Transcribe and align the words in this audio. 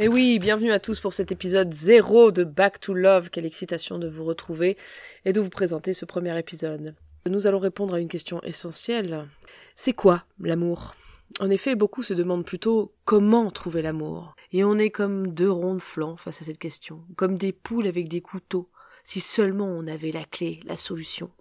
Et 0.00 0.06
oui, 0.06 0.38
bienvenue 0.38 0.70
à 0.70 0.78
tous 0.78 1.00
pour 1.00 1.12
cet 1.12 1.32
épisode 1.32 1.74
zéro 1.74 2.30
de 2.30 2.44
Back 2.44 2.78
to 2.78 2.94
Love. 2.94 3.30
Quelle 3.30 3.46
excitation 3.46 3.98
de 3.98 4.06
vous 4.06 4.24
retrouver 4.24 4.76
et 5.24 5.32
de 5.32 5.40
vous 5.40 5.50
présenter 5.50 5.92
ce 5.92 6.04
premier 6.04 6.38
épisode. 6.38 6.94
Nous 7.26 7.48
allons 7.48 7.58
répondre 7.58 7.94
à 7.94 7.98
une 7.98 8.06
question 8.06 8.40
essentielle. 8.44 9.26
C'est 9.74 9.94
quoi 9.94 10.24
l'amour? 10.38 10.94
En 11.40 11.50
effet, 11.50 11.74
beaucoup 11.74 12.04
se 12.04 12.14
demandent 12.14 12.44
plutôt 12.44 12.94
comment 13.04 13.50
trouver 13.50 13.82
l'amour. 13.82 14.36
Et 14.52 14.62
on 14.62 14.78
est 14.78 14.90
comme 14.90 15.34
deux 15.34 15.50
ronds 15.50 15.74
de 15.74 15.82
flancs 15.82 16.16
face 16.16 16.42
à 16.42 16.44
cette 16.44 16.60
question, 16.60 17.02
comme 17.16 17.36
des 17.36 17.52
poules 17.52 17.88
avec 17.88 18.06
des 18.08 18.20
couteaux, 18.20 18.70
si 19.02 19.18
seulement 19.18 19.66
on 19.66 19.88
avait 19.88 20.12
la 20.12 20.24
clé, 20.24 20.60
la 20.64 20.76
solution. 20.76 21.32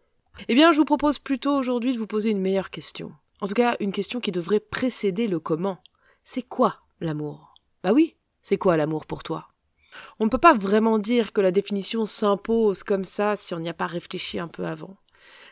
Eh 0.47 0.55
bien, 0.55 0.71
je 0.71 0.77
vous 0.77 0.85
propose 0.85 1.19
plutôt 1.19 1.55
aujourd'hui 1.55 1.93
de 1.93 1.99
vous 1.99 2.07
poser 2.07 2.31
une 2.31 2.41
meilleure 2.41 2.71
question. 2.71 3.11
En 3.39 3.47
tout 3.47 3.53
cas, 3.53 3.77
une 3.79 3.91
question 3.91 4.19
qui 4.19 4.31
devrait 4.31 4.59
précéder 4.59 5.27
le 5.27 5.39
comment. 5.39 5.77
C'est 6.23 6.41
quoi 6.41 6.77
l'amour? 6.99 7.53
Bah 7.83 7.93
oui, 7.93 8.16
c'est 8.47 8.57
quoi 8.57 8.77
l'amour 8.77 9.05
pour 9.05 9.23
toi? 9.23 9.49
On 10.19 10.23
ne 10.23 10.29
peut 10.29 10.37
pas 10.37 10.53
vraiment 10.53 10.99
dire 10.99 11.33
que 11.33 11.41
la 11.41 11.51
définition 11.51 12.05
s'impose 12.05 12.81
comme 12.81 13.03
ça 13.03 13.35
si 13.35 13.53
on 13.53 13.59
n'y 13.59 13.67
a 13.67 13.73
pas 13.73 13.87
réfléchi 13.87 14.39
un 14.39 14.47
peu 14.47 14.65
avant. 14.65 14.95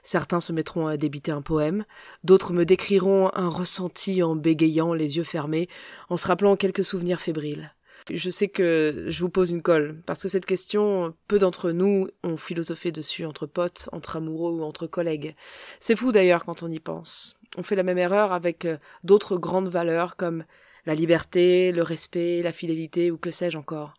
Certains 0.03 0.39
se 0.39 0.53
mettront 0.53 0.88
à 0.88 0.95
débiter 0.95 1.33
un 1.33 1.42
poème, 1.42 1.83
d'autres 2.23 2.53
me 2.53 2.64
décriront 2.64 3.31
un 3.33 3.50
ressenti 3.50 4.23
en 4.23 4.38
bégayant 4.38 4.94
les 4.94 5.17
yeux 5.17 5.25
fermés, 5.25 5.67
en 6.08 6.16
se 6.16 6.25
rappelant 6.25 6.55
quelques 6.55 6.86
souvenirs 6.86 7.20
fébriles. 7.20 7.73
Je 8.09 8.30
sais 8.30 8.47
que 8.47 9.08
je 9.09 9.20
vous 9.20 9.30
pose 9.30 9.52
une 9.52 9.61
colle, 9.61 10.02
parce 10.05 10.22
que 10.22 10.30
cette 10.30 10.45
question, 10.45 11.14
peu 11.27 11.38
d'entre 11.38 11.72
nous 11.72 12.08
ont 12.23 12.38
philosophé 12.38 12.94
dessus 12.94 13.25
entre 13.25 13.45
potes, 13.45 13.89
entre 13.92 14.16
amoureux 14.16 14.53
ou 14.53 14.64
entre 14.64 14.88
collègues. 14.88 15.36
C'est 15.81 15.98
fou 15.98 16.14
d'ailleurs 16.14 16.45
quand 16.45 16.64
on 16.64 16.72
y 16.72 16.80
pense. 16.80 17.36
On 17.58 17.64
fait 17.64 17.75
la 17.75 17.83
même 17.83 17.98
erreur 17.98 18.31
avec 18.31 18.64
euh, 18.64 18.77
d'autres 19.03 19.38
grandes 19.38 19.67
valeurs 19.67 20.16
comme 20.16 20.45
la 20.86 20.95
liberté, 20.95 21.72
le 21.72 21.83
respect, 21.83 22.41
la 22.41 22.52
fidélité 22.52 23.11
ou 23.11 23.17
que 23.17 23.31
sais-je 23.31 23.58
encore. 23.58 23.94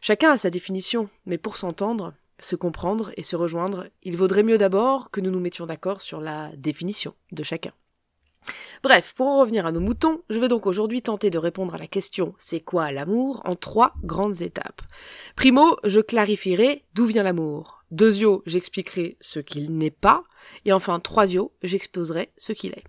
Chacun 0.00 0.32
a 0.32 0.36
sa 0.36 0.50
définition, 0.50 1.08
mais 1.26 1.38
pour 1.38 1.56
s'entendre, 1.56 2.14
se 2.40 2.56
comprendre 2.56 3.12
et 3.16 3.22
se 3.22 3.36
rejoindre, 3.36 3.86
il 4.02 4.16
vaudrait 4.16 4.42
mieux 4.42 4.58
d'abord 4.58 5.10
que 5.10 5.20
nous 5.20 5.30
nous 5.30 5.40
mettions 5.40 5.66
d'accord 5.66 6.02
sur 6.02 6.20
la 6.20 6.50
définition 6.56 7.14
de 7.30 7.42
chacun. 7.42 7.72
Bref, 8.82 9.14
pour 9.14 9.28
en 9.28 9.38
revenir 9.40 9.66
à 9.66 9.72
nos 9.72 9.80
moutons, 9.80 10.22
je 10.28 10.40
vais 10.40 10.48
donc 10.48 10.66
aujourd'hui 10.66 11.02
tenter 11.02 11.30
de 11.30 11.38
répondre 11.38 11.74
à 11.74 11.78
la 11.78 11.86
question 11.86 12.34
c'est 12.38 12.60
quoi 12.60 12.90
l'amour? 12.90 13.40
en 13.44 13.54
trois 13.54 13.94
grandes 14.02 14.42
étapes. 14.42 14.82
Primo, 15.36 15.76
je 15.84 16.00
clarifierai 16.00 16.84
d'où 16.94 17.06
vient 17.06 17.22
l'amour. 17.22 17.84
Deuxio, 17.92 18.42
j'expliquerai 18.46 19.16
ce 19.20 19.38
qu'il 19.38 19.76
n'est 19.76 19.90
pas. 19.92 20.24
Et 20.64 20.72
enfin, 20.72 20.98
troisio, 20.98 21.52
j'exposerai 21.62 22.32
ce 22.36 22.52
qu'il 22.52 22.72
est. 22.72 22.84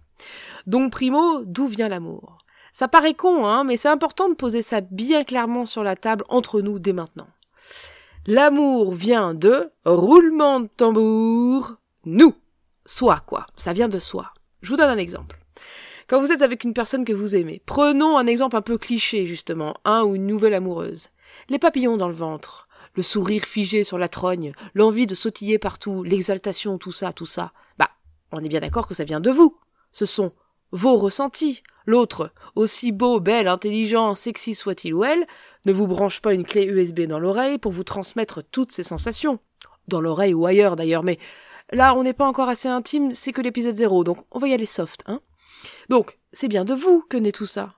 Donc 0.66 0.92
primo, 0.92 1.44
d'où 1.46 1.68
vient 1.68 1.90
l'amour? 1.90 2.43
Ça 2.74 2.88
paraît 2.88 3.14
con, 3.14 3.46
hein, 3.46 3.64
mais 3.64 3.78
c'est 3.78 3.88
important 3.88 4.28
de 4.28 4.34
poser 4.34 4.62
ça 4.62 4.82
bien 4.82 5.24
clairement 5.24 5.66
sur 5.66 5.84
la 5.84 5.96
table 5.96 6.26
entre 6.28 6.60
nous 6.60 6.80
dès 6.80 6.92
maintenant. 6.92 7.28
L'amour 8.26 8.94
vient 8.94 9.34
de 9.34 9.70
roulement 9.86 10.60
de 10.60 10.68
tambour, 10.68 11.76
nous. 12.06 12.34
Soi, 12.86 13.22
quoi. 13.26 13.46
Ça 13.56 13.74
vient 13.74 13.90
de 13.90 14.00
soi. 14.00 14.34
Je 14.62 14.70
vous 14.70 14.78
donne 14.78 14.90
un 14.90 14.98
exemple. 14.98 15.40
Quand 16.08 16.20
vous 16.20 16.32
êtes 16.32 16.42
avec 16.42 16.64
une 16.64 16.74
personne 16.74 17.06
que 17.06 17.14
vous 17.14 17.36
aimez, 17.36 17.62
prenons 17.66 18.18
un 18.18 18.28
exemple 18.28 18.56
un 18.56 18.62
peu 18.62 18.78
cliché, 18.78 19.26
justement, 19.26 19.76
un 19.86 20.04
ou 20.04 20.16
une 20.16 20.28
nouvelle 20.28 20.54
amoureuse. 20.54 21.10
Les 21.50 21.60
papillons 21.60 21.98
dans 21.98 22.10
le 22.10 22.14
ventre, 22.14 22.68
le 22.96 23.04
sourire 23.04 23.44
figé 23.44 23.84
sur 23.84 23.98
la 23.98 24.10
trogne, 24.10 24.54
l'envie 24.74 25.08
de 25.08 25.16
sautiller 25.16 25.60
partout, 25.60 26.04
l'exaltation, 26.04 26.78
tout 26.78 26.92
ça, 26.92 27.14
tout 27.14 27.26
ça. 27.26 27.52
Bah, 27.78 27.90
on 28.32 28.44
est 28.44 28.50
bien 28.50 28.60
d'accord 28.60 28.88
que 28.88 28.94
ça 28.94 29.04
vient 29.04 29.22
de 29.22 29.32
vous. 29.32 29.58
Ce 29.92 30.06
sont 30.06 30.34
vos 30.74 30.98
ressentis, 30.98 31.64
L'autre, 31.86 32.32
aussi 32.56 32.92
beau, 32.92 33.20
belle, 33.20 33.48
intelligent, 33.48 34.16
sexy 34.16 34.56
soit-il 34.56 34.94
ou 34.94 35.04
elle, 35.04 35.28
ne 35.66 35.74
vous 35.74 35.88
branche 35.88 36.22
pas 36.22 36.34
une 36.34 36.46
clé 36.46 36.66
USB 36.66 37.02
dans 37.02 37.20
l'oreille 37.20 37.58
pour 37.58 37.72
vous 37.72 37.84
transmettre 37.84 38.42
toutes 38.42 38.72
ces 38.72 38.84
sensations. 38.84 39.40
Dans 39.88 40.00
l'oreille 40.00 40.34
ou 40.34 40.46
ailleurs 40.46 40.78
d'ailleurs, 40.78 41.04
mais 41.04 41.20
là 41.72 41.94
on 41.96 42.04
n'est 42.04 42.14
pas 42.14 42.28
encore 42.28 42.48
assez 42.48 42.70
intime, 42.70 43.14
c'est 43.14 43.34
que 43.34 43.42
l'épisode 43.42 43.76
zéro, 43.76 44.04
donc 44.04 44.26
on 44.32 44.40
va 44.40 44.48
y 44.48 44.54
aller 44.54 44.66
soft, 44.66 45.04
hein. 45.08 45.22
Donc, 45.90 46.18
c'est 46.34 46.50
bien 46.50 46.66
de 46.66 46.74
vous 46.74 47.06
que 47.10 47.16
naît 47.16 47.32
tout 47.32 47.46
ça. 47.46 47.76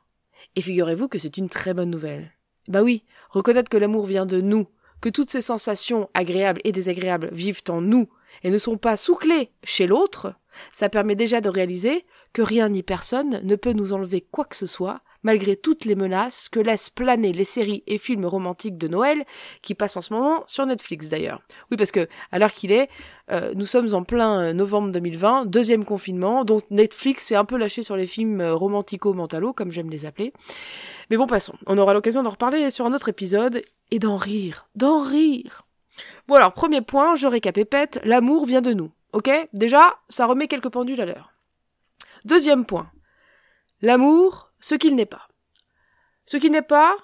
Et 0.55 0.61
figurez-vous 0.61 1.07
que 1.07 1.19
c'est 1.19 1.37
une 1.37 1.49
très 1.49 1.73
bonne 1.73 1.91
nouvelle. 1.91 2.31
Bah 2.67 2.81
oui, 2.81 3.03
reconnaître 3.29 3.69
que 3.69 3.77
l'amour 3.77 4.05
vient 4.05 4.25
de 4.25 4.41
nous, 4.41 4.67
que 5.01 5.09
toutes 5.09 5.29
ces 5.29 5.41
sensations 5.41 6.09
agréables 6.15 6.61
et 6.63 6.71
désagréables 6.71 7.29
vivent 7.31 7.61
en 7.69 7.81
nous 7.81 8.09
et 8.43 8.49
ne 8.49 8.57
sont 8.57 8.77
pas 8.77 8.97
sous 8.97 9.15
clé 9.15 9.51
chez 9.63 9.85
l'autre, 9.85 10.33
ça 10.73 10.89
permet 10.89 11.15
déjà 11.15 11.41
de 11.41 11.49
réaliser 11.49 12.05
que 12.35 12.41
rien 12.41 12.67
ni 12.67 12.83
personne 12.83 13.39
ne 13.43 13.55
peut 13.55 13.71
nous 13.71 13.93
enlever 13.93 14.19
quoi 14.19 14.43
que 14.43 14.57
ce 14.57 14.65
soit, 14.65 14.99
malgré 15.23 15.55
toutes 15.55 15.85
les 15.85 15.95
menaces 15.95 16.49
que 16.49 16.59
laissent 16.59 16.89
planer 16.89 17.31
les 17.31 17.45
séries 17.45 17.81
et 17.87 17.97
films 17.97 18.25
romantiques 18.25 18.77
de 18.77 18.89
Noël, 18.89 19.23
qui 19.61 19.73
passent 19.73 19.95
en 19.95 20.01
ce 20.01 20.13
moment 20.13 20.43
sur 20.45 20.65
Netflix 20.65 21.07
d'ailleurs. 21.07 21.41
Oui, 21.71 21.77
parce 21.77 21.91
que, 21.91 22.09
à 22.33 22.37
l'heure 22.37 22.51
qu'il 22.51 22.73
est, 22.73 22.89
euh, 23.31 23.53
nous 23.55 23.65
sommes 23.65 23.93
en 23.93 24.03
plein 24.03 24.41
euh, 24.41 24.53
novembre 24.53 24.91
2020, 24.91 25.45
deuxième 25.45 25.85
confinement, 25.85 26.43
donc 26.43 26.69
Netflix 26.71 27.27
s'est 27.27 27.37
un 27.37 27.45
peu 27.45 27.55
lâché 27.55 27.83
sur 27.83 27.95
les 27.95 28.05
films 28.05 28.41
euh, 28.41 28.53
romantico-mentalos, 28.53 29.53
comme 29.53 29.71
j'aime 29.71 29.89
les 29.89 30.05
appeler. 30.05 30.33
Mais 31.09 31.15
bon, 31.15 31.27
passons. 31.27 31.55
On 31.67 31.77
aura 31.77 31.93
l'occasion 31.93 32.21
d'en 32.21 32.31
reparler 32.31 32.69
sur 32.69 32.85
un 32.85 32.91
autre 32.91 33.07
épisode, 33.07 33.61
et 33.91 33.99
d'en 33.99 34.17
rire. 34.17 34.67
D'en 34.75 35.01
rire. 35.01 35.65
Bon 36.27 36.35
alors, 36.35 36.51
premier 36.51 36.81
point, 36.81 37.15
je 37.15 37.27
récapépète, 37.27 38.01
l'amour 38.03 38.45
vient 38.45 38.61
de 38.61 38.73
nous. 38.73 38.91
Ok? 39.13 39.29
Déjà, 39.53 39.95
ça 40.09 40.25
remet 40.25 40.49
quelques 40.49 40.67
pendules 40.67 40.99
à 40.99 41.05
l'heure. 41.05 41.34
Deuxième 42.25 42.65
point. 42.65 42.91
L'amour, 43.81 44.51
ce 44.59 44.73
qu'il 44.73 44.95
n'est 44.95 45.05
pas. 45.05 45.27
Ce 46.25 46.37
qu'il 46.37 46.51
n'est 46.51 46.63
pas, 46.63 46.97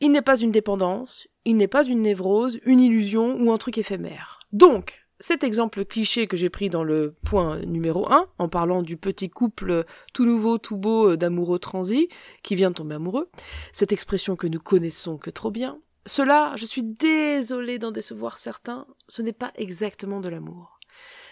il 0.00 0.12
n'est 0.12 0.20
pas 0.20 0.36
une 0.36 0.50
dépendance, 0.50 1.26
il 1.46 1.56
n'est 1.56 1.68
pas 1.68 1.84
une 1.84 2.02
névrose, 2.02 2.60
une 2.64 2.78
illusion 2.78 3.40
ou 3.40 3.50
un 3.50 3.56
truc 3.56 3.78
éphémère. 3.78 4.40
Donc, 4.52 5.06
cet 5.20 5.42
exemple 5.42 5.86
cliché 5.86 6.26
que 6.26 6.36
j'ai 6.36 6.50
pris 6.50 6.68
dans 6.68 6.84
le 6.84 7.14
point 7.24 7.60
numéro 7.60 8.06
1, 8.12 8.28
en 8.36 8.48
parlant 8.50 8.82
du 8.82 8.98
petit 8.98 9.30
couple 9.30 9.86
tout 10.12 10.26
nouveau, 10.26 10.58
tout 10.58 10.76
beau 10.76 11.16
d'amoureux 11.16 11.58
transi, 11.58 12.10
qui 12.42 12.54
vient 12.54 12.70
de 12.70 12.74
tomber 12.74 12.96
amoureux, 12.96 13.30
cette 13.72 13.92
expression 13.92 14.36
que 14.36 14.48
nous 14.48 14.60
connaissons 14.60 15.16
que 15.16 15.30
trop 15.30 15.50
bien, 15.50 15.80
cela, 16.04 16.52
je 16.56 16.66
suis 16.66 16.82
désolée 16.82 17.78
d'en 17.78 17.90
décevoir 17.90 18.36
certains, 18.36 18.86
ce 19.08 19.22
n'est 19.22 19.32
pas 19.32 19.52
exactement 19.54 20.20
de 20.20 20.28
l'amour. 20.28 20.78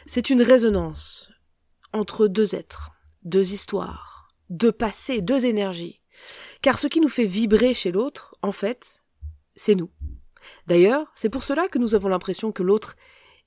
C'est 0.07 0.31
une 0.31 0.41
résonance 0.41 1.31
entre 1.93 2.29
deux 2.29 2.55
êtres, 2.55 2.93
deux 3.23 3.53
histoires, 3.53 4.29
deux 4.49 4.73
passés, 4.73 5.21
deux 5.21 5.47
énergies. 5.47 6.01
Car 6.63 6.79
ce 6.79 6.87
qui 6.87 7.01
nous 7.01 7.09
fait 7.09 7.25
vibrer 7.25 7.75
chez 7.75 7.93
l'autre, 7.93 8.37
en 8.43 8.53
fait, 8.53 9.03
c'est 9.55 9.75
nous. 9.75 9.91
D'ailleurs, 10.67 11.11
c'est 11.15 11.29
pour 11.29 11.45
cela 11.45 11.69
que 11.69 11.79
nous 11.79 11.95
avons 11.95 12.09
l'impression 12.09 12.53
que 12.53 12.63
l'autre 12.63 12.97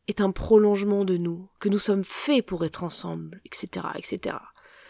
est 0.07 0.21
un 0.21 0.31
prolongement 0.31 1.05
de 1.05 1.17
nous, 1.17 1.49
que 1.59 1.69
nous 1.69 1.79
sommes 1.79 2.03
faits 2.03 2.45
pour 2.45 2.65
être 2.65 2.83
ensemble, 2.83 3.41
etc., 3.45 3.87
etc. 3.95 4.37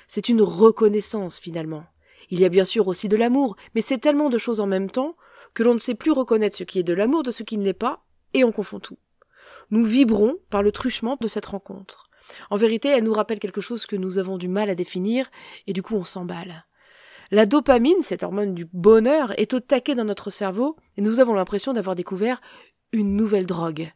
C'est 0.07 0.29
une 0.29 0.41
reconnaissance, 0.41 1.39
finalement. 1.39 1.85
Il 2.29 2.39
y 2.39 2.45
a 2.45 2.49
bien 2.49 2.65
sûr 2.65 2.87
aussi 2.87 3.09
de 3.09 3.17
l'amour, 3.17 3.55
mais 3.75 3.81
c'est 3.81 3.97
tellement 3.97 4.29
de 4.29 4.37
choses 4.37 4.59
en 4.59 4.67
même 4.67 4.89
temps 4.89 5.15
que 5.53 5.63
l'on 5.63 5.73
ne 5.73 5.79
sait 5.79 5.95
plus 5.95 6.11
reconnaître 6.11 6.57
ce 6.57 6.63
qui 6.63 6.79
est 6.79 6.83
de 6.83 6.93
l'amour 6.93 7.23
de 7.23 7.31
ce 7.31 7.43
qui 7.43 7.57
ne 7.57 7.63
l'est 7.63 7.73
pas, 7.73 8.03
et 8.33 8.43
on 8.43 8.51
confond 8.51 8.79
tout. 8.79 8.97
Nous 9.69 9.85
vibrons 9.85 10.37
par 10.49 10.63
le 10.63 10.71
truchement 10.71 11.17
de 11.21 11.27
cette 11.27 11.45
rencontre. 11.45 12.09
En 12.49 12.57
vérité, 12.57 12.89
elle 12.89 13.03
nous 13.03 13.13
rappelle 13.13 13.39
quelque 13.39 13.61
chose 13.61 13.85
que 13.85 13.95
nous 13.95 14.17
avons 14.17 14.37
du 14.37 14.47
mal 14.47 14.69
à 14.69 14.75
définir, 14.75 15.29
et 15.67 15.73
du 15.73 15.81
coup 15.81 15.95
on 15.95 16.03
s'emballe. 16.03 16.65
La 17.31 17.45
dopamine, 17.45 18.01
cette 18.03 18.23
hormone 18.23 18.53
du 18.53 18.65
bonheur, 18.73 19.37
est 19.39 19.53
au 19.53 19.59
taquet 19.59 19.95
dans 19.95 20.05
notre 20.05 20.29
cerveau, 20.29 20.75
et 20.97 21.01
nous 21.01 21.19
avons 21.19 21.33
l'impression 21.33 21.73
d'avoir 21.73 21.95
découvert 21.95 22.41
une 22.91 23.15
nouvelle 23.15 23.45
drogue. 23.45 23.91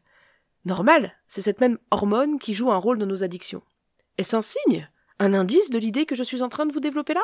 Normal, 0.65 1.13
c'est 1.27 1.41
cette 1.41 1.61
même 1.61 1.77
hormone 1.91 2.39
qui 2.39 2.53
joue 2.53 2.71
un 2.71 2.77
rôle 2.77 2.97
dans 2.97 3.05
nos 3.05 3.23
addictions. 3.23 3.61
Est-ce 4.17 4.35
un 4.35 4.41
signe? 4.41 4.89
Un 5.19 5.33
indice 5.33 5.69
de 5.69 5.77
l'idée 5.77 6.05
que 6.05 6.15
je 6.15 6.23
suis 6.23 6.41
en 6.41 6.49
train 6.49 6.65
de 6.65 6.73
vous 6.73 6.79
développer 6.79 7.13
là? 7.13 7.23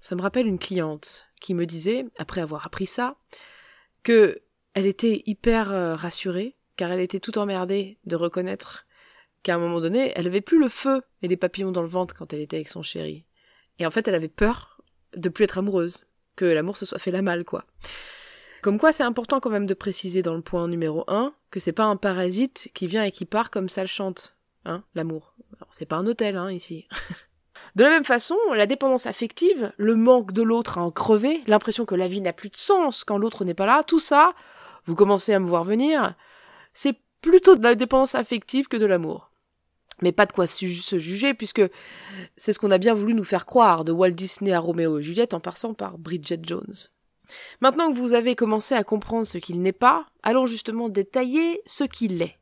Ça 0.00 0.16
me 0.16 0.22
rappelle 0.22 0.46
une 0.46 0.58
cliente 0.58 1.26
qui 1.40 1.54
me 1.54 1.66
disait, 1.66 2.06
après 2.18 2.40
avoir 2.40 2.66
appris 2.66 2.86
ça, 2.86 3.16
que 4.02 4.42
elle 4.74 4.86
était 4.86 5.22
hyper 5.26 5.72
euh, 5.72 5.94
rassurée, 5.94 6.56
car 6.76 6.90
elle 6.90 7.00
était 7.00 7.20
tout 7.20 7.38
emmerdée 7.38 7.98
de 8.04 8.16
reconnaître 8.16 8.86
qu'à 9.42 9.54
un 9.54 9.58
moment 9.58 9.80
donné, 9.80 10.12
elle 10.14 10.26
avait 10.26 10.40
plus 10.40 10.58
le 10.58 10.68
feu 10.68 11.02
et 11.22 11.28
les 11.28 11.36
papillons 11.36 11.72
dans 11.72 11.82
le 11.82 11.88
ventre 11.88 12.14
quand 12.14 12.32
elle 12.32 12.40
était 12.40 12.56
avec 12.56 12.68
son 12.68 12.82
chéri. 12.82 13.24
Et 13.78 13.86
en 13.86 13.90
fait, 13.90 14.06
elle 14.08 14.14
avait 14.14 14.28
peur 14.28 14.80
de 15.16 15.28
plus 15.28 15.44
être 15.44 15.58
amoureuse, 15.58 16.04
que 16.36 16.44
l'amour 16.44 16.76
se 16.76 16.86
soit 16.86 16.98
fait 16.98 17.10
la 17.10 17.22
mal, 17.22 17.44
quoi. 17.44 17.64
Comme 18.62 18.78
quoi, 18.78 18.92
c'est 18.92 19.02
important 19.02 19.40
quand 19.40 19.50
même 19.50 19.66
de 19.66 19.74
préciser 19.74 20.22
dans 20.22 20.34
le 20.34 20.40
point 20.40 20.68
numéro 20.68 21.04
1 21.08 21.34
que 21.50 21.60
c'est 21.60 21.72
pas 21.72 21.84
un 21.84 21.96
parasite 21.96 22.70
qui 22.74 22.86
vient 22.86 23.02
et 23.02 23.10
qui 23.10 23.24
part 23.24 23.50
comme 23.50 23.68
ça 23.68 23.82
le 23.82 23.88
chante. 23.88 24.36
Hein, 24.64 24.84
l'amour. 24.94 25.34
C'est 25.72 25.86
pas 25.86 25.96
un 25.96 26.06
hôtel, 26.06 26.36
hein, 26.36 26.50
ici. 26.52 26.86
De 27.74 27.84
la 27.84 27.90
même 27.90 28.04
façon, 28.04 28.36
la 28.54 28.66
dépendance 28.66 29.06
affective, 29.06 29.72
le 29.76 29.96
manque 29.96 30.32
de 30.32 30.42
l'autre 30.42 30.78
à 30.78 30.82
en 30.82 30.90
crever, 30.90 31.42
l'impression 31.46 31.86
que 31.86 31.94
la 31.94 32.08
vie 32.08 32.20
n'a 32.20 32.32
plus 32.32 32.50
de 32.50 32.56
sens 32.56 33.02
quand 33.02 33.18
l'autre 33.18 33.44
n'est 33.44 33.54
pas 33.54 33.66
là, 33.66 33.82
tout 33.82 33.98
ça, 33.98 34.34
vous 34.84 34.94
commencez 34.94 35.32
à 35.32 35.38
me 35.38 35.46
voir 35.46 35.64
venir, 35.64 36.14
c'est 36.74 36.98
plutôt 37.22 37.56
de 37.56 37.62
la 37.62 37.74
dépendance 37.74 38.14
affective 38.14 38.68
que 38.68 38.76
de 38.76 38.86
l'amour. 38.86 39.31
Mais 40.00 40.12
pas 40.12 40.26
de 40.26 40.32
quoi 40.32 40.46
se 40.46 40.66
juger, 40.98 41.34
puisque 41.34 41.62
c'est 42.36 42.52
ce 42.52 42.58
qu'on 42.58 42.70
a 42.70 42.78
bien 42.78 42.94
voulu 42.94 43.14
nous 43.14 43.24
faire 43.24 43.46
croire, 43.46 43.84
de 43.84 43.92
Walt 43.92 44.10
Disney 44.12 44.52
à 44.52 44.58
Roméo 44.58 44.98
et 44.98 45.02
Juliette 45.02 45.34
en 45.34 45.40
passant 45.40 45.74
par 45.74 45.98
Bridget 45.98 46.40
Jones. 46.42 46.74
Maintenant 47.60 47.92
que 47.92 47.98
vous 47.98 48.14
avez 48.14 48.34
commencé 48.34 48.74
à 48.74 48.84
comprendre 48.84 49.26
ce 49.26 49.38
qu'il 49.38 49.62
n'est 49.62 49.72
pas, 49.72 50.06
allons 50.22 50.46
justement 50.46 50.88
détailler 50.88 51.62
ce 51.66 51.84
qu'il 51.84 52.20
est. 52.22 52.38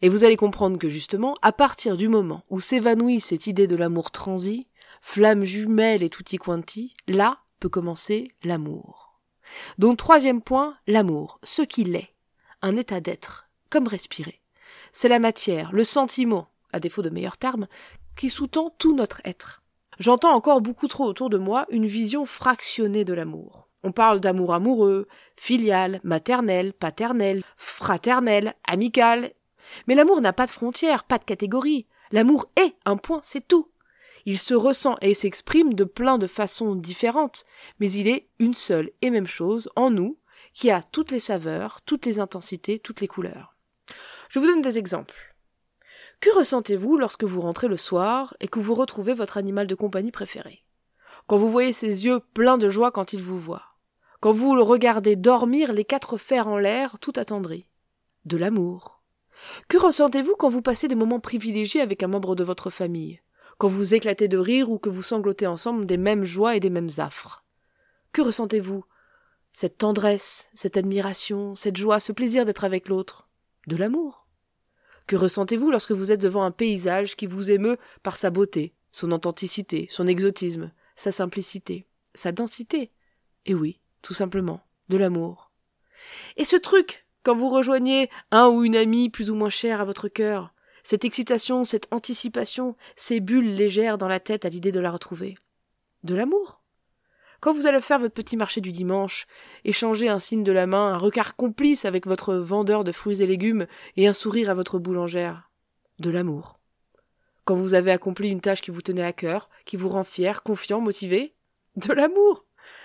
Et 0.00 0.08
vous 0.08 0.24
allez 0.24 0.36
comprendre 0.36 0.78
que 0.78 0.88
justement, 0.88 1.36
à 1.42 1.52
partir 1.52 1.96
du 1.96 2.08
moment 2.08 2.44
où 2.50 2.60
s'évanouit 2.60 3.20
cette 3.20 3.46
idée 3.46 3.66
de 3.66 3.76
l'amour 3.76 4.10
transi, 4.10 4.68
flamme 5.00 5.44
jumelle 5.44 6.02
et 6.02 6.10
tutti 6.10 6.36
quanti, 6.36 6.94
là 7.08 7.38
peut 7.58 7.68
commencer 7.68 8.32
l'amour. 8.42 9.20
Donc 9.78 9.98
troisième 9.98 10.42
point, 10.42 10.76
l'amour, 10.86 11.38
ce 11.42 11.62
qu'il 11.62 11.94
est, 11.96 12.14
un 12.60 12.76
état 12.76 13.00
d'être, 13.00 13.48
comme 13.70 13.88
respirer. 13.88 14.40
C'est 14.92 15.08
la 15.08 15.18
matière, 15.18 15.72
le 15.72 15.84
sentiment, 15.84 16.51
à 16.72 16.80
défaut 16.80 17.02
de 17.02 17.10
meilleurs 17.10 17.38
termes, 17.38 17.66
qui 18.16 18.28
sous-tend 18.28 18.74
tout 18.78 18.94
notre 18.94 19.20
être. 19.24 19.62
J'entends 19.98 20.34
encore 20.34 20.60
beaucoup 20.60 20.88
trop 20.88 21.04
autour 21.04 21.30
de 21.30 21.38
moi 21.38 21.66
une 21.70 21.86
vision 21.86 22.26
fractionnée 22.26 23.04
de 23.04 23.12
l'amour. 23.12 23.68
On 23.84 23.92
parle 23.92 24.20
d'amour 24.20 24.54
amoureux, 24.54 25.08
filial, 25.36 26.00
maternel, 26.04 26.72
paternel, 26.72 27.42
fraternel, 27.56 28.54
amical, 28.64 29.32
mais 29.86 29.94
l'amour 29.94 30.20
n'a 30.20 30.32
pas 30.32 30.46
de 30.46 30.50
frontières, 30.50 31.04
pas 31.04 31.18
de 31.18 31.24
catégories. 31.24 31.86
L'amour 32.10 32.46
est 32.56 32.74
un 32.84 32.96
point, 32.96 33.20
c'est 33.24 33.46
tout. 33.46 33.68
Il 34.24 34.38
se 34.38 34.54
ressent 34.54 34.96
et 35.00 35.14
s'exprime 35.14 35.74
de 35.74 35.84
plein 35.84 36.18
de 36.18 36.26
façons 36.26 36.76
différentes, 36.76 37.44
mais 37.80 37.90
il 37.90 38.06
est 38.06 38.28
une 38.38 38.54
seule 38.54 38.90
et 39.02 39.10
même 39.10 39.26
chose 39.26 39.68
en 39.74 39.90
nous, 39.90 40.18
qui 40.54 40.70
a 40.70 40.82
toutes 40.82 41.10
les 41.10 41.18
saveurs, 41.18 41.80
toutes 41.82 42.06
les 42.06 42.20
intensités, 42.20 42.78
toutes 42.78 43.00
les 43.00 43.08
couleurs. 43.08 43.56
Je 44.28 44.38
vous 44.38 44.46
donne 44.46 44.62
des 44.62 44.78
exemples. 44.78 45.31
Que 46.22 46.32
ressentez-vous 46.38 46.98
lorsque 46.98 47.24
vous 47.24 47.40
rentrez 47.40 47.66
le 47.66 47.76
soir 47.76 48.36
et 48.38 48.46
que 48.46 48.60
vous 48.60 48.76
retrouvez 48.76 49.12
votre 49.12 49.38
animal 49.38 49.66
de 49.66 49.74
compagnie 49.74 50.12
préféré? 50.12 50.64
Quand 51.26 51.36
vous 51.36 51.50
voyez 51.50 51.72
ses 51.72 52.04
yeux 52.04 52.20
pleins 52.32 52.58
de 52.58 52.68
joie 52.68 52.92
quand 52.92 53.12
il 53.12 53.20
vous 53.20 53.40
voit? 53.40 53.64
Quand 54.20 54.30
vous 54.30 54.54
le 54.54 54.62
regardez 54.62 55.16
dormir 55.16 55.72
les 55.72 55.84
quatre 55.84 56.18
fers 56.18 56.46
en 56.46 56.58
l'air 56.58 57.00
tout 57.00 57.12
attendri? 57.16 57.66
De 58.24 58.36
l'amour. 58.36 59.02
Que 59.66 59.76
ressentez-vous 59.78 60.36
quand 60.38 60.48
vous 60.48 60.62
passez 60.62 60.86
des 60.86 60.94
moments 60.94 61.18
privilégiés 61.18 61.80
avec 61.80 62.04
un 62.04 62.08
membre 62.08 62.36
de 62.36 62.44
votre 62.44 62.70
famille? 62.70 63.20
Quand 63.58 63.66
vous 63.66 63.92
éclatez 63.92 64.28
de 64.28 64.38
rire 64.38 64.70
ou 64.70 64.78
que 64.78 64.90
vous 64.90 65.02
sanglotez 65.02 65.48
ensemble 65.48 65.86
des 65.86 65.96
mêmes 65.96 66.22
joies 66.22 66.54
et 66.54 66.60
des 66.60 66.70
mêmes 66.70 66.90
affres? 66.98 67.44
Que 68.12 68.22
ressentez-vous? 68.22 68.84
Cette 69.52 69.78
tendresse, 69.78 70.50
cette 70.54 70.76
admiration, 70.76 71.56
cette 71.56 71.76
joie, 71.76 71.98
ce 71.98 72.12
plaisir 72.12 72.44
d'être 72.44 72.62
avec 72.62 72.88
l'autre? 72.88 73.28
De 73.66 73.74
l'amour. 73.74 74.21
Que 75.06 75.16
ressentez-vous 75.16 75.70
lorsque 75.70 75.92
vous 75.92 76.12
êtes 76.12 76.20
devant 76.20 76.44
un 76.44 76.50
paysage 76.50 77.16
qui 77.16 77.26
vous 77.26 77.50
émeut 77.50 77.78
par 78.02 78.16
sa 78.16 78.30
beauté, 78.30 78.74
son 78.92 79.12
authenticité, 79.12 79.86
son 79.90 80.06
exotisme, 80.06 80.72
sa 80.96 81.12
simplicité, 81.12 81.86
sa 82.14 82.32
densité? 82.32 82.90
Et 83.46 83.54
oui, 83.54 83.80
tout 84.02 84.14
simplement, 84.14 84.64
de 84.88 84.96
l'amour. 84.96 85.50
Et 86.36 86.44
ce 86.44 86.56
truc 86.56 87.02
quand 87.22 87.36
vous 87.36 87.50
rejoignez 87.50 88.10
un 88.32 88.48
ou 88.48 88.64
une 88.64 88.74
amie 88.74 89.08
plus 89.08 89.30
ou 89.30 89.36
moins 89.36 89.48
chère 89.48 89.80
à 89.80 89.84
votre 89.84 90.08
cœur, 90.08 90.52
cette 90.82 91.04
excitation, 91.04 91.62
cette 91.62 91.86
anticipation, 91.92 92.76
ces 92.96 93.20
bulles 93.20 93.54
légères 93.54 93.96
dans 93.96 94.08
la 94.08 94.18
tête 94.18 94.44
à 94.44 94.48
l'idée 94.48 94.72
de 94.72 94.80
la 94.80 94.90
retrouver. 94.90 95.36
De 96.02 96.16
l'amour. 96.16 96.61
Quand 97.42 97.52
vous 97.52 97.66
allez 97.66 97.80
faire 97.80 97.98
votre 97.98 98.14
petit 98.14 98.36
marché 98.36 98.60
du 98.60 98.70
dimanche, 98.70 99.26
échanger 99.64 100.08
un 100.08 100.20
signe 100.20 100.44
de 100.44 100.52
la 100.52 100.68
main, 100.68 100.92
un 100.92 100.96
regard 100.96 101.34
complice 101.34 101.84
avec 101.84 102.06
votre 102.06 102.34
vendeur 102.34 102.84
de 102.84 102.92
fruits 102.92 103.20
et 103.20 103.26
légumes 103.26 103.66
et 103.96 104.06
un 104.06 104.12
sourire 104.12 104.48
à 104.48 104.54
votre 104.54 104.78
boulangère. 104.78 105.50
De 105.98 106.08
l'amour. 106.08 106.60
Quand 107.44 107.56
vous 107.56 107.74
avez 107.74 107.90
accompli 107.90 108.28
une 108.28 108.40
tâche 108.40 108.60
qui 108.60 108.70
vous 108.70 108.80
tenait 108.80 109.02
à 109.02 109.12
cœur, 109.12 109.50
qui 109.64 109.76
vous 109.76 109.88
rend 109.88 110.04
fier, 110.04 110.44
confiant, 110.44 110.80
motivé. 110.80 111.34
De 111.74 111.92
l'amour. 111.92 112.44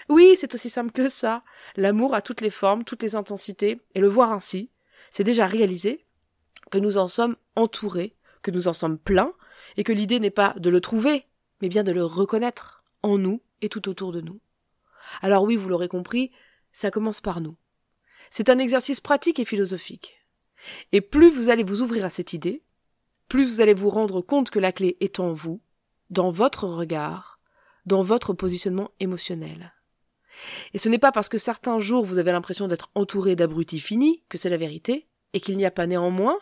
Oui, 0.10 0.34
c'est 0.36 0.56
aussi 0.56 0.72
simple 0.72 0.92
que 0.92 1.08
ça. 1.08 1.44
L'amour 1.76 2.16
a 2.16 2.24
toutes 2.24 2.42
les 2.42 2.50
formes, 2.50 2.84
toutes 2.84 3.04
les 3.04 3.16
intensités, 3.16 3.80
et 3.94 4.00
le 4.00 4.08
voir 4.08 4.32
ainsi, 4.32 4.72
c'est 5.12 5.24
déjà 5.24 5.46
réaliser 5.46 6.04
que 6.72 6.80
nous 6.80 6.98
en 6.98 7.08
sommes 7.08 7.36
entourés, 7.56 8.16
que 8.42 8.50
nous 8.50 8.68
en 8.68 8.74
sommes 8.74 8.98
pleins, 8.98 9.34
et 9.76 9.84
que 9.84 9.94
l'idée 9.94 10.20
n'est 10.20 10.32
pas 10.32 10.56
de 10.58 10.72
le 10.72 10.82
trouver, 10.82 11.28
mais 11.62 11.70
bien 11.70 11.84
de 11.84 11.92
le 11.92 12.04
reconnaître 12.04 12.84
en 13.04 13.20
nous 13.20 13.40
et 13.62 13.70
tout 13.70 13.88
autour 13.88 14.12
de 14.12 14.22
nous. 14.22 14.40
Alors 15.22 15.44
oui, 15.44 15.56
vous 15.56 15.70
l'aurez 15.70 15.88
compris, 15.88 16.32
ça 16.72 16.92
commence 16.92 17.22
par 17.22 17.42
nous. 17.42 17.56
C'est 18.30 18.50
un 18.50 18.60
exercice 18.60 19.00
pratique 19.00 19.40
et 19.40 19.46
philosophique. 19.46 20.16
Et 20.92 21.02
plus 21.02 21.30
vous 21.30 21.50
allez 21.50 21.64
vous 21.64 21.82
ouvrir 21.82 22.06
à 22.06 22.10
cette 22.10 22.34
idée, 22.34 22.64
plus 23.30 23.46
vous 23.46 23.62
allez 23.62 23.74
vous 23.74 23.90
rendre 23.90 24.22
compte 24.22 24.50
que 24.50 24.60
la 24.60 24.72
clé 24.72 24.98
est 25.00 25.20
en 25.20 25.34
vous, 25.34 25.62
dans 26.10 26.30
votre 26.30 26.66
regard, 26.66 27.40
dans 27.86 28.02
votre 28.02 28.34
positionnement 28.34 28.92
émotionnel. 29.00 29.74
Et 30.74 30.78
ce 30.78 30.90
n'est 30.90 31.00
pas 31.00 31.12
parce 31.12 31.30
que 31.30 31.38
certains 31.38 31.80
jours 31.80 32.06
vous 32.06 32.18
avez 32.18 32.32
l'impression 32.32 32.68
d'être 32.68 32.90
entouré 32.96 33.36
d'abrutis 33.36 33.80
finis 33.80 34.24
que 34.30 34.38
c'est 34.38 34.50
la 34.50 34.58
vérité, 34.58 35.08
et 35.34 35.40
qu'il 35.40 35.58
n'y 35.58 35.66
a 35.66 35.72
pas 35.72 35.88
néanmoins 35.88 36.38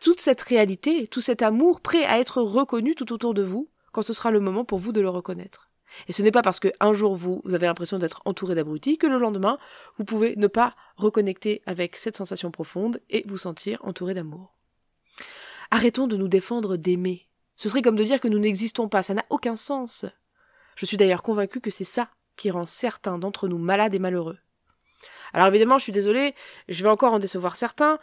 toute 0.00 0.20
cette 0.20 0.42
réalité, 0.42 1.06
tout 1.06 1.20
cet 1.20 1.42
amour 1.42 1.80
prêt 1.80 2.04
à 2.04 2.18
être 2.18 2.42
reconnu 2.42 2.94
tout 2.94 3.12
autour 3.12 3.34
de 3.34 3.42
vous 3.42 3.70
quand 3.92 4.02
ce 4.02 4.14
sera 4.14 4.30
le 4.30 4.40
moment 4.40 4.64
pour 4.64 4.78
vous 4.78 4.90
de 4.92 5.00
le 5.00 5.08
reconnaître. 5.08 5.70
Et 6.08 6.12
ce 6.12 6.22
n'est 6.22 6.30
pas 6.30 6.42
parce 6.42 6.60
que 6.60 6.72
un 6.80 6.92
jour 6.92 7.16
vous, 7.16 7.42
avez 7.52 7.66
l'impression 7.66 7.98
d'être 7.98 8.22
entouré 8.24 8.54
d'abrutis 8.54 8.98
que 8.98 9.06
le 9.06 9.18
lendemain 9.18 9.58
vous 9.98 10.04
pouvez 10.04 10.36
ne 10.36 10.46
pas 10.46 10.74
reconnecter 10.96 11.62
avec 11.66 11.96
cette 11.96 12.16
sensation 12.16 12.50
profonde 12.50 13.00
et 13.10 13.24
vous 13.26 13.36
sentir 13.36 13.78
entouré 13.84 14.14
d'amour. 14.14 14.54
Arrêtons 15.70 16.06
de 16.06 16.16
nous 16.16 16.28
défendre 16.28 16.76
d'aimer. 16.76 17.28
Ce 17.56 17.68
serait 17.68 17.82
comme 17.82 17.96
de 17.96 18.04
dire 18.04 18.20
que 18.20 18.28
nous 18.28 18.38
n'existons 18.38 18.88
pas, 18.88 19.02
ça 19.02 19.14
n'a 19.14 19.24
aucun 19.30 19.56
sens. 19.56 20.04
Je 20.76 20.86
suis 20.86 20.96
d'ailleurs 20.96 21.22
convaincu 21.22 21.60
que 21.60 21.70
c'est 21.70 21.84
ça 21.84 22.08
qui 22.36 22.50
rend 22.50 22.66
certains 22.66 23.18
d'entre 23.18 23.48
nous 23.48 23.58
malades 23.58 23.94
et 23.94 23.98
malheureux. 23.98 24.38
Alors 25.32 25.48
évidemment, 25.48 25.78
je 25.78 25.84
suis 25.84 25.92
désolée, 25.92 26.34
je 26.68 26.82
vais 26.82 26.88
encore 26.88 27.12
en 27.12 27.18
décevoir 27.18 27.56
certains, 27.56 27.98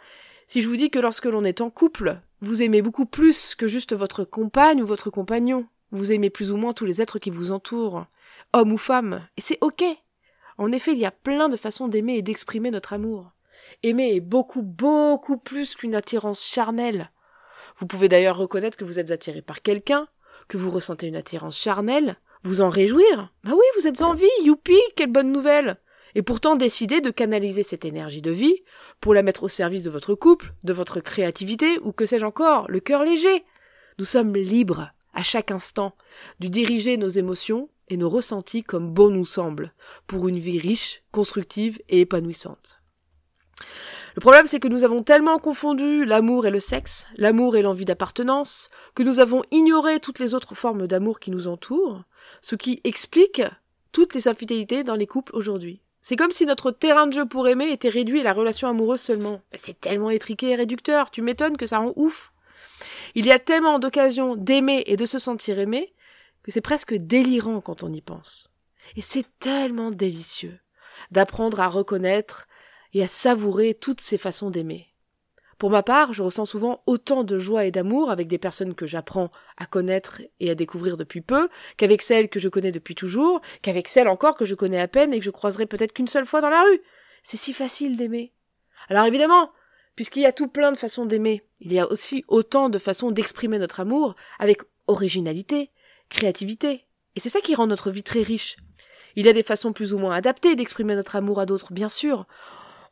si 0.46 0.62
je 0.62 0.68
vous 0.68 0.76
dis 0.76 0.90
que 0.90 0.98
lorsque 0.98 1.26
l'on 1.26 1.44
est 1.44 1.60
en 1.60 1.70
couple, 1.70 2.20
vous 2.40 2.62
aimez 2.62 2.82
beaucoup 2.82 3.06
plus 3.06 3.54
que 3.54 3.68
juste 3.68 3.94
votre 3.94 4.24
compagne 4.24 4.82
ou 4.82 4.86
votre 4.86 5.08
compagnon. 5.08 5.66
Vous 5.92 6.12
aimez 6.12 6.30
plus 6.30 6.52
ou 6.52 6.56
moins 6.56 6.72
tous 6.72 6.84
les 6.84 7.02
êtres 7.02 7.18
qui 7.18 7.30
vous 7.30 7.50
entourent, 7.50 8.06
hommes 8.52 8.72
ou 8.72 8.78
femmes, 8.78 9.26
et 9.36 9.40
c'est 9.40 9.58
ok. 9.60 9.82
En 10.58 10.72
effet, 10.72 10.92
il 10.92 10.98
y 10.98 11.06
a 11.06 11.10
plein 11.10 11.48
de 11.48 11.56
façons 11.56 11.88
d'aimer 11.88 12.16
et 12.16 12.22
d'exprimer 12.22 12.70
notre 12.70 12.92
amour. 12.92 13.32
Aimer 13.82 14.14
est 14.14 14.20
beaucoup, 14.20 14.62
beaucoup 14.62 15.36
plus 15.36 15.74
qu'une 15.74 15.94
attirance 15.94 16.44
charnelle. 16.44 17.10
Vous 17.76 17.86
pouvez 17.86 18.08
d'ailleurs 18.08 18.36
reconnaître 18.36 18.76
que 18.76 18.84
vous 18.84 18.98
êtes 18.98 19.10
attiré 19.10 19.42
par 19.42 19.62
quelqu'un, 19.62 20.06
que 20.48 20.56
vous 20.56 20.70
ressentez 20.70 21.06
une 21.06 21.16
attirance 21.16 21.58
charnelle, 21.58 22.16
vous 22.42 22.60
en 22.60 22.68
réjouir 22.68 23.32
Bah 23.44 23.52
oui, 23.52 23.64
vous 23.78 23.86
êtes 23.86 24.02
en 24.02 24.14
vie, 24.14 24.28
youpi, 24.44 24.78
quelle 24.96 25.12
bonne 25.12 25.32
nouvelle 25.32 25.76
Et 26.14 26.22
pourtant 26.22 26.56
décider 26.56 27.00
de 27.00 27.10
canaliser 27.10 27.62
cette 27.62 27.84
énergie 27.84 28.22
de 28.22 28.30
vie 28.30 28.62
pour 29.00 29.14
la 29.14 29.22
mettre 29.22 29.44
au 29.44 29.48
service 29.48 29.82
de 29.82 29.90
votre 29.90 30.14
couple, 30.14 30.52
de 30.64 30.72
votre 30.72 31.00
créativité, 31.00 31.78
ou 31.82 31.92
que 31.92 32.06
sais-je 32.06 32.26
encore, 32.26 32.70
le 32.70 32.80
cœur 32.80 33.04
léger. 33.04 33.44
Nous 33.98 34.04
sommes 34.04 34.34
libres, 34.34 34.92
à 35.14 35.22
chaque 35.22 35.50
instant, 35.50 35.94
de 36.40 36.48
diriger 36.48 36.96
nos 36.96 37.08
émotions 37.08 37.68
et 37.88 37.96
nos 37.96 38.08
ressentis 38.08 38.62
comme 38.62 38.90
bon 38.90 39.10
nous 39.10 39.24
semble, 39.24 39.72
pour 40.06 40.28
une 40.28 40.38
vie 40.38 40.58
riche, 40.58 41.02
constructive 41.12 41.80
et 41.88 42.00
épanouissante. 42.00 42.80
Le 44.14 44.20
problème, 44.20 44.46
c'est 44.46 44.60
que 44.60 44.68
nous 44.68 44.84
avons 44.84 45.02
tellement 45.02 45.38
confondu 45.38 46.04
l'amour 46.04 46.46
et 46.46 46.50
le 46.50 46.60
sexe, 46.60 47.06
l'amour 47.16 47.56
et 47.56 47.62
l'envie 47.62 47.84
d'appartenance, 47.84 48.70
que 48.94 49.02
nous 49.02 49.20
avons 49.20 49.42
ignoré 49.50 50.00
toutes 50.00 50.18
les 50.18 50.34
autres 50.34 50.54
formes 50.54 50.86
d'amour 50.86 51.20
qui 51.20 51.30
nous 51.30 51.46
entourent, 51.46 52.02
ce 52.42 52.56
qui 52.56 52.80
explique 52.84 53.42
toutes 53.92 54.14
les 54.14 54.28
infidélités 54.28 54.84
dans 54.84 54.96
les 54.96 55.06
couples 55.06 55.34
aujourd'hui. 55.36 55.80
C'est 56.02 56.16
comme 56.16 56.30
si 56.30 56.46
notre 56.46 56.70
terrain 56.70 57.06
de 57.06 57.12
jeu 57.12 57.26
pour 57.26 57.46
aimer 57.48 57.70
était 57.70 57.88
réduit 57.88 58.20
à 58.20 58.24
la 58.24 58.32
relation 58.32 58.68
amoureuse 58.68 59.00
seulement. 59.00 59.42
C'est 59.54 59.80
tellement 59.80 60.10
étriqué 60.10 60.50
et 60.50 60.56
réducteur, 60.56 61.10
tu 61.10 61.22
m'étonnes 61.22 61.56
que 61.56 61.66
ça 61.66 61.78
rend 61.78 61.92
ouf. 61.96 62.32
Il 63.14 63.26
y 63.26 63.32
a 63.32 63.38
tellement 63.38 63.78
d'occasions 63.78 64.36
d'aimer 64.36 64.82
et 64.86 64.96
de 64.96 65.06
se 65.06 65.18
sentir 65.18 65.58
aimé 65.58 65.92
que 66.42 66.50
c'est 66.50 66.60
presque 66.60 66.94
délirant 66.94 67.60
quand 67.60 67.82
on 67.82 67.92
y 67.92 68.00
pense. 68.00 68.50
Et 68.96 69.02
c'est 69.02 69.26
tellement 69.38 69.90
délicieux 69.90 70.58
d'apprendre 71.10 71.60
à 71.60 71.68
reconnaître 71.68 72.48
et 72.92 73.02
à 73.02 73.08
savourer 73.08 73.74
toutes 73.74 74.00
ces 74.00 74.18
façons 74.18 74.50
d'aimer. 74.50 74.88
Pour 75.58 75.70
ma 75.70 75.82
part, 75.82 76.14
je 76.14 76.22
ressens 76.22 76.46
souvent 76.46 76.82
autant 76.86 77.22
de 77.22 77.38
joie 77.38 77.66
et 77.66 77.70
d'amour 77.70 78.10
avec 78.10 78.28
des 78.28 78.38
personnes 78.38 78.74
que 78.74 78.86
j'apprends 78.86 79.30
à 79.58 79.66
connaître 79.66 80.22
et 80.40 80.50
à 80.50 80.54
découvrir 80.54 80.96
depuis 80.96 81.20
peu, 81.20 81.50
qu'avec 81.76 82.00
celles 82.00 82.30
que 82.30 82.40
je 82.40 82.48
connais 82.48 82.72
depuis 82.72 82.94
toujours, 82.94 83.42
qu'avec 83.60 83.86
celles 83.86 84.08
encore 84.08 84.36
que 84.36 84.46
je 84.46 84.54
connais 84.54 84.80
à 84.80 84.88
peine 84.88 85.12
et 85.12 85.18
que 85.18 85.24
je 85.24 85.30
croiserai 85.30 85.66
peut-être 85.66 85.92
qu'une 85.92 86.08
seule 86.08 86.24
fois 86.24 86.40
dans 86.40 86.48
la 86.48 86.62
rue. 86.62 86.80
C'est 87.22 87.36
si 87.36 87.52
facile 87.52 87.98
d'aimer. 87.98 88.32
Alors 88.88 89.04
évidemment, 89.04 89.52
puisqu'il 89.96 90.22
y 90.22 90.26
a 90.26 90.32
tout 90.32 90.48
plein 90.48 90.72
de 90.72 90.76
façons 90.76 91.06
d'aimer, 91.06 91.42
il 91.60 91.72
y 91.72 91.78
a 91.78 91.90
aussi 91.90 92.24
autant 92.28 92.68
de 92.68 92.78
façons 92.78 93.10
d'exprimer 93.10 93.58
notre 93.58 93.80
amour 93.80 94.14
avec 94.38 94.62
originalité, 94.86 95.70
créativité. 96.08 96.86
Et 97.16 97.20
c'est 97.20 97.28
ça 97.28 97.40
qui 97.40 97.54
rend 97.54 97.66
notre 97.66 97.90
vie 97.90 98.02
très 98.02 98.22
riche. 98.22 98.56
Il 99.16 99.26
y 99.26 99.28
a 99.28 99.32
des 99.32 99.42
façons 99.42 99.72
plus 99.72 99.92
ou 99.92 99.98
moins 99.98 100.14
adaptées 100.14 100.54
d'exprimer 100.54 100.94
notre 100.94 101.16
amour 101.16 101.40
à 101.40 101.46
d'autres, 101.46 101.72
bien 101.72 101.88
sûr. 101.88 102.26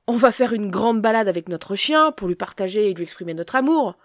On 0.06 0.16
va 0.16 0.32
faire 0.32 0.52
une 0.52 0.70
grande 0.70 1.00
balade 1.00 1.28
avec 1.28 1.48
notre 1.48 1.76
chien 1.76 2.12
pour 2.12 2.28
lui 2.28 2.34
partager 2.34 2.90
et 2.90 2.94
lui 2.94 3.04
exprimer 3.04 3.34
notre 3.34 3.56
amour. 3.56 3.96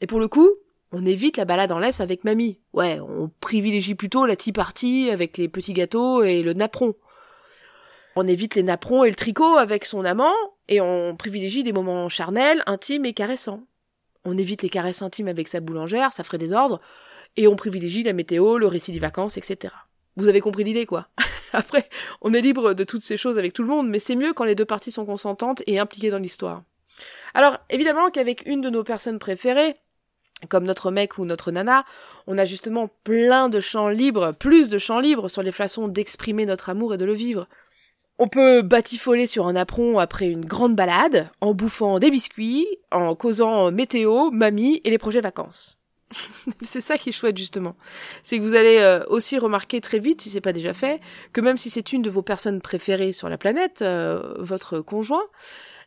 Et 0.00 0.06
pour 0.06 0.20
le 0.20 0.28
coup, 0.28 0.50
on 0.92 1.06
évite 1.06 1.36
la 1.36 1.44
balade 1.44 1.72
en 1.72 1.78
laisse 1.78 2.00
avec 2.00 2.24
mamie. 2.24 2.58
Ouais, 2.72 3.00
on 3.00 3.30
privilégie 3.40 3.94
plutôt 3.94 4.26
la 4.26 4.36
tea 4.36 4.52
party 4.52 5.10
avec 5.10 5.38
les 5.38 5.48
petits 5.48 5.72
gâteaux 5.72 6.22
et 6.22 6.42
le 6.42 6.52
napperon. 6.52 6.94
On 8.16 8.26
évite 8.26 8.56
les 8.56 8.62
napperons 8.62 9.04
et 9.04 9.08
le 9.08 9.14
tricot 9.14 9.56
avec 9.56 9.84
son 9.84 10.04
amant, 10.04 10.34
et 10.70 10.80
on 10.80 11.16
privilégie 11.16 11.62
des 11.62 11.72
moments 11.72 12.08
charnels, 12.08 12.62
intimes 12.66 13.04
et 13.04 13.12
caressants. 13.12 13.64
On 14.24 14.38
évite 14.38 14.62
les 14.62 14.68
caresses 14.70 15.02
intimes 15.02 15.28
avec 15.28 15.48
sa 15.48 15.60
boulangère, 15.60 16.12
ça 16.12 16.24
ferait 16.24 16.38
des 16.38 16.52
ordres, 16.52 16.80
et 17.36 17.48
on 17.48 17.56
privilégie 17.56 18.02
la 18.02 18.12
météo, 18.12 18.56
le 18.56 18.66
récit 18.66 18.92
des 18.92 18.98
vacances, 18.98 19.36
etc. 19.36 19.74
Vous 20.16 20.28
avez 20.28 20.40
compris 20.40 20.64
l'idée, 20.64 20.86
quoi. 20.86 21.08
Après, 21.52 21.88
on 22.22 22.32
est 22.32 22.40
libre 22.40 22.74
de 22.74 22.84
toutes 22.84 23.02
ces 23.02 23.16
choses 23.16 23.36
avec 23.36 23.52
tout 23.52 23.62
le 23.62 23.68
monde, 23.68 23.88
mais 23.88 23.98
c'est 23.98 24.16
mieux 24.16 24.32
quand 24.32 24.44
les 24.44 24.54
deux 24.54 24.64
parties 24.64 24.92
sont 24.92 25.04
consentantes 25.04 25.62
et 25.66 25.78
impliquées 25.78 26.10
dans 26.10 26.18
l'histoire. 26.18 26.62
Alors, 27.34 27.58
évidemment 27.70 28.10
qu'avec 28.10 28.46
une 28.46 28.60
de 28.60 28.70
nos 28.70 28.84
personnes 28.84 29.18
préférées, 29.18 29.76
comme 30.48 30.64
notre 30.64 30.90
mec 30.90 31.18
ou 31.18 31.24
notre 31.24 31.50
nana, 31.50 31.84
on 32.26 32.38
a 32.38 32.44
justement 32.44 32.88
plein 33.04 33.48
de 33.48 33.60
champs 33.60 33.88
libres, 33.88 34.32
plus 34.32 34.68
de 34.68 34.78
champs 34.78 35.00
libres 35.00 35.28
sur 35.28 35.42
les 35.42 35.52
façons 35.52 35.88
d'exprimer 35.88 36.46
notre 36.46 36.68
amour 36.68 36.94
et 36.94 36.98
de 36.98 37.04
le 37.04 37.12
vivre. 37.12 37.48
On 38.22 38.28
peut 38.28 38.60
batifoler 38.60 39.24
sur 39.24 39.46
un 39.46 39.56
apron 39.56 39.98
après 39.98 40.28
une 40.28 40.44
grande 40.44 40.76
balade, 40.76 41.30
en 41.40 41.54
bouffant 41.54 41.98
des 41.98 42.10
biscuits, 42.10 42.66
en 42.92 43.14
causant 43.14 43.72
météo, 43.72 44.30
mamie 44.30 44.82
et 44.84 44.90
les 44.90 44.98
projets 44.98 45.22
vacances. 45.22 45.78
c'est 46.60 46.82
ça 46.82 46.98
qui 46.98 47.08
est 47.08 47.12
chouette 47.12 47.38
justement. 47.38 47.76
C'est 48.22 48.36
que 48.36 48.42
vous 48.42 48.54
allez 48.54 48.76
euh, 48.76 49.02
aussi 49.08 49.38
remarquer 49.38 49.80
très 49.80 49.98
vite, 49.98 50.20
si 50.20 50.28
c'est 50.28 50.42
pas 50.42 50.52
déjà 50.52 50.74
fait, 50.74 51.00
que 51.32 51.40
même 51.40 51.56
si 51.56 51.70
c'est 51.70 51.94
une 51.94 52.02
de 52.02 52.10
vos 52.10 52.20
personnes 52.20 52.60
préférées 52.60 53.12
sur 53.12 53.30
la 53.30 53.38
planète, 53.38 53.80
euh, 53.80 54.34
votre 54.36 54.80
conjoint, 54.80 55.24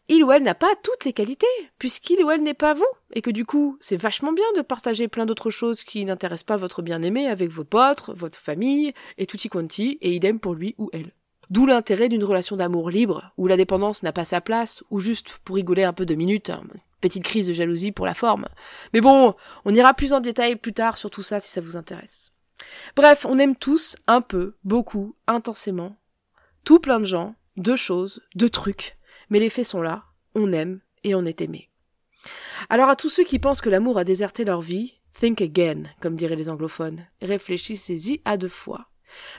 il 0.08 0.24
ou 0.24 0.32
elle 0.32 0.42
n'a 0.42 0.56
pas 0.56 0.74
toutes 0.82 1.06
les 1.06 1.14
qualités, 1.14 1.46
puisqu'il 1.78 2.24
ou 2.24 2.32
elle 2.32 2.42
n'est 2.42 2.56
pas 2.56 2.74
vous, 2.74 2.82
et 3.14 3.22
que 3.22 3.30
du 3.30 3.46
coup, 3.46 3.78
c'est 3.80 3.96
vachement 3.96 4.34
bien 4.34 4.52
de 4.56 4.62
partager 4.62 5.08
plein 5.08 5.28
d'autres 5.28 5.52
choses 5.52 5.84
qui 5.84 6.04
n'intéressent 6.04 6.46
pas 6.46 6.58
votre 6.58 6.82
bien-aimé 6.82 7.28
avec 7.28 7.52
vos 7.52 7.64
potes, 7.64 8.10
votre 8.16 8.40
famille, 8.40 8.92
et 9.20 9.28
tutti 9.28 9.50
quanti, 9.50 10.00
et 10.02 10.16
idem 10.16 10.40
pour 10.40 10.56
lui 10.56 10.74
ou 10.80 10.90
elle. 10.94 11.12
D'où 11.54 11.68
l'intérêt 11.68 12.10
d'une 12.10 12.24
relation 12.24 12.56
d'amour 12.56 12.90
libre, 12.90 13.32
où 13.38 13.46
la 13.46 13.58
dépendance 13.58 14.02
n'a 14.02 14.12
pas 14.12 14.26
sa 14.26 14.42
place, 14.42 14.84
ou 14.90 15.00
juste 15.00 15.38
pour 15.44 15.56
rigoler 15.56 15.84
un 15.84 15.94
peu 15.94 16.04
de 16.04 16.16
minutes, 16.16 16.50
hein, 16.50 16.64
petite 17.00 17.24
crise 17.24 17.46
de 17.46 17.54
jalousie 17.54 17.92
pour 17.92 18.08
la 18.08 18.16
forme. 18.16 18.48
Mais 18.92 19.02
bon, 19.02 19.36
on 19.64 19.76
ira 19.76 19.94
plus 19.94 20.14
en 20.14 20.20
détail 20.20 20.56
plus 20.56 20.74
tard 20.74 20.98
sur 20.98 21.12
tout 21.12 21.22
ça 21.22 21.40
si 21.40 21.52
ça 21.52 21.62
vous 21.62 21.78
intéresse. 21.78 22.32
Bref, 22.96 23.28
on 23.30 23.38
aime 23.38 23.56
tous, 23.56 23.98
un 24.08 24.22
peu, 24.22 24.56
beaucoup, 24.64 25.16
intensément, 25.28 25.96
tout 26.64 26.80
plein 26.80 27.00
de 27.00 27.06
gens, 27.06 27.36
de 27.56 27.76
choses, 27.76 28.24
de 28.34 28.48
trucs, 28.48 28.98
mais 29.30 29.40
les 29.40 29.52
faits 29.52 29.68
sont 29.68 29.84
là, 29.84 30.06
on 30.34 30.54
aime 30.54 30.82
et 31.04 31.14
on 31.14 31.24
est 31.24 31.40
aimé. 31.40 31.70
Alors 32.72 32.90
à 32.90 32.96
tous 32.96 33.10
ceux 33.10 33.26
qui 33.26 33.38
pensent 33.38 33.62
que 33.62 33.70
l'amour 33.70 34.00
a 34.00 34.04
déserté 34.04 34.44
leur 34.44 34.62
vie, 34.62 34.96
think 35.20 35.40
again, 35.40 35.84
comme 36.02 36.16
diraient 36.16 36.36
les 36.36 36.50
anglophones, 36.50 37.06
réfléchissez-y 37.22 38.22
à 38.26 38.38
deux 38.38 38.48
fois, 38.48 38.88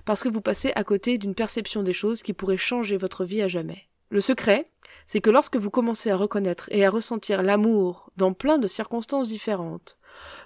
parce 0.04 0.22
que 0.22 0.28
vous 0.28 0.40
passez 0.40 0.72
à 0.76 0.84
côté 0.84 1.18
d'une 1.18 1.34
perception 1.34 1.82
des 1.82 1.92
choses 1.92 2.22
qui 2.22 2.32
pourrait 2.32 2.56
changer 2.56 2.96
votre 2.96 3.24
vie 3.24 3.42
à 3.42 3.48
jamais. 3.48 3.88
Le 4.10 4.20
secret, 4.20 4.70
c'est 5.06 5.20
que 5.20 5.30
lorsque 5.30 5.56
vous 5.56 5.70
commencez 5.70 6.10
à 6.10 6.16
reconnaître 6.16 6.68
et 6.70 6.84
à 6.84 6.90
ressentir 6.90 7.42
l'amour 7.42 8.10
dans 8.16 8.32
plein 8.32 8.58
de 8.58 8.68
circonstances 8.68 9.28
différentes, 9.28 9.98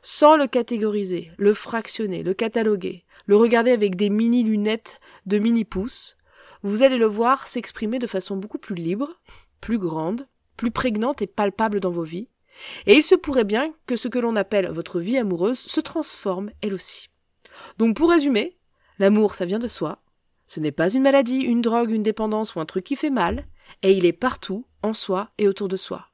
sans 0.03 0.37
le 0.37 0.47
catégoriser, 0.47 1.31
le 1.37 1.55
fractionner, 1.55 2.23
le 2.23 2.35
cataloguer, 2.35 3.05
le 3.27 3.37
regarder 3.37 3.73
avec 3.73 3.97
des 3.97 4.11
mini 4.11 4.43
lunettes 4.43 5.01
de 5.27 5.39
mini 5.39 5.65
pouces, 5.65 6.17
vous 6.63 6.83
allez 6.83 6.97
le 6.97 7.07
voir 7.07 7.47
s'exprimer 7.47 7.99
de 7.99 8.07
façon 8.07 8.37
beaucoup 8.37 8.59
plus 8.59 8.75
libre, 8.75 9.21
plus 9.61 9.79
grande, 9.79 10.27
plus 10.57 10.71
prégnante 10.71 11.23
et 11.23 11.27
palpable 11.27 11.81
dans 11.81 11.91
vos 11.91 12.03
vies, 12.03 12.29
et 12.87 12.95
il 12.95 13.05
se 13.05 13.15
pourrait 13.15 13.45
bien 13.45 13.73
que 13.87 13.97
ce 13.97 14.09
que 14.09 14.19
l'on 14.19 14.37
appelle 14.37 14.69
votre 14.71 14.99
vie 14.99 15.19
amoureuse 15.19 15.59
se 15.59 15.81
transforme 15.81 16.51
elle 16.61 16.75
aussi. 16.75 17.11
Donc 17.79 17.97
pour 17.97 18.11
résumer, 18.11 18.58
l'amour 18.99 19.35
ça 19.35 19.45
vient 19.45 19.59
de 19.59 19.69
soi, 19.69 20.03
ce 20.49 20.61
n'est 20.61 20.73
pas 20.73 20.91
une 20.91 21.03
maladie, 21.03 21.41
une 21.41 21.61
drogue, 21.61 21.91
une 21.91 22.03
dépendance 22.03 22.55
ou 22.55 22.61
un 22.61 22.67
truc 22.67 22.85
qui 22.85 22.97
fait 22.97 23.11
mal, 23.11 23.47
et 23.83 23.93
il 23.93 24.07
est 24.07 24.15
partout, 24.15 24.67
en 24.83 24.95
soi 24.95 25.31
et 25.37 25.47
autour 25.47 25.69
de 25.69 25.77
soi. 25.77 26.09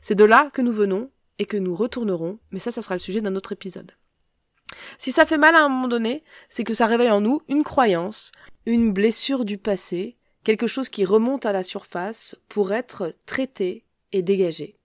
C'est 0.00 0.16
de 0.16 0.24
là 0.24 0.50
que 0.52 0.60
nous 0.60 0.72
venons 0.72 1.10
et 1.38 1.46
que 1.46 1.56
nous 1.56 1.76
retournerons, 1.76 2.40
mais 2.50 2.58
ça, 2.58 2.72
ça 2.72 2.82
sera 2.82 2.96
le 2.96 3.00
sujet 3.00 3.20
d'un 3.20 3.36
autre 3.36 3.52
épisode. 3.52 3.92
Si 4.98 5.12
ça 5.12 5.24
fait 5.24 5.38
mal 5.38 5.54
à 5.54 5.64
un 5.64 5.68
moment 5.68 5.88
donné, 5.88 6.24
c'est 6.48 6.64
que 6.64 6.74
ça 6.74 6.86
réveille 6.86 7.10
en 7.10 7.20
nous 7.20 7.42
une 7.48 7.64
croyance, 7.64 8.32
une 8.66 8.92
blessure 8.92 9.44
du 9.44 9.56
passé, 9.56 10.16
quelque 10.42 10.66
chose 10.66 10.88
qui 10.88 11.04
remonte 11.04 11.46
à 11.46 11.52
la 11.52 11.62
surface 11.62 12.36
pour 12.48 12.72
être 12.72 13.14
traité 13.24 13.84
et 14.12 14.22
dégagé. 14.22 14.78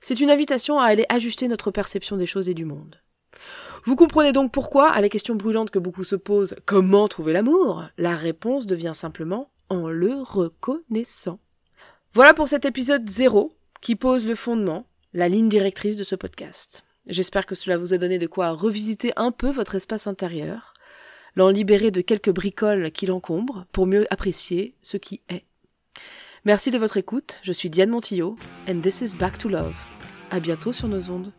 C'est 0.00 0.20
une 0.20 0.30
invitation 0.30 0.78
à 0.78 0.86
aller 0.86 1.04
ajuster 1.10 1.48
notre 1.48 1.70
perception 1.70 2.16
des 2.16 2.26
choses 2.26 2.48
et 2.48 2.54
du 2.54 2.64
monde. 2.64 3.01
Vous 3.84 3.96
comprenez 3.96 4.32
donc 4.32 4.52
pourquoi, 4.52 4.90
à 4.90 5.00
la 5.00 5.08
question 5.08 5.34
brûlante 5.34 5.70
que 5.70 5.78
beaucoup 5.78 6.04
se 6.04 6.16
posent, 6.16 6.54
comment 6.66 7.08
trouver 7.08 7.32
l'amour, 7.32 7.84
la 7.98 8.14
réponse 8.14 8.66
devient 8.66 8.92
simplement 8.94 9.50
en 9.68 9.88
le 9.88 10.14
reconnaissant. 10.14 11.38
Voilà 12.12 12.34
pour 12.34 12.48
cet 12.48 12.64
épisode 12.64 13.08
0 13.08 13.52
qui 13.80 13.96
pose 13.96 14.26
le 14.26 14.34
fondement, 14.34 14.86
la 15.14 15.28
ligne 15.28 15.48
directrice 15.48 15.96
de 15.96 16.04
ce 16.04 16.14
podcast. 16.14 16.84
J'espère 17.06 17.46
que 17.46 17.54
cela 17.54 17.76
vous 17.76 17.94
a 17.94 17.98
donné 17.98 18.18
de 18.18 18.26
quoi 18.26 18.50
revisiter 18.50 19.12
un 19.16 19.32
peu 19.32 19.50
votre 19.50 19.74
espace 19.74 20.06
intérieur, 20.06 20.74
l'en 21.34 21.48
libérer 21.48 21.90
de 21.90 22.00
quelques 22.00 22.30
bricoles 22.30 22.92
qui 22.92 23.06
l'encombrent 23.06 23.64
pour 23.72 23.86
mieux 23.86 24.06
apprécier 24.10 24.76
ce 24.82 24.96
qui 24.96 25.22
est. 25.28 25.44
Merci 26.44 26.70
de 26.70 26.78
votre 26.78 26.96
écoute, 26.96 27.40
je 27.42 27.52
suis 27.52 27.70
Diane 27.70 27.90
Montillot, 27.90 28.36
and 28.68 28.80
this 28.80 29.00
is 29.00 29.16
Back 29.16 29.38
to 29.38 29.48
Love. 29.48 29.74
À 30.30 30.40
bientôt 30.40 30.72
sur 30.72 30.88
nos 30.88 31.10
ondes. 31.10 31.32